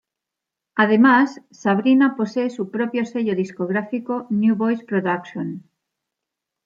[0.73, 5.69] Además, Sabrina posee su propio sello discográfico "New Boys Production".